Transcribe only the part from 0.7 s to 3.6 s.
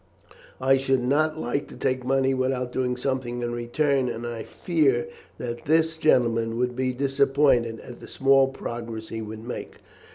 should not like to take money without doing something in